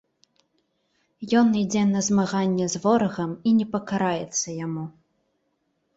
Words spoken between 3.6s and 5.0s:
не пакараецца яму.